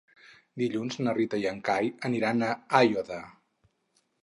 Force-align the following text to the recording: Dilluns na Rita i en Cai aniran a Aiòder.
Dilluns 0.61 0.97
na 1.07 1.13
Rita 1.17 1.39
i 1.43 1.45
en 1.51 1.61
Cai 1.69 1.91
aniran 2.11 2.43
a 2.49 2.51
Aiòder. 2.83 3.23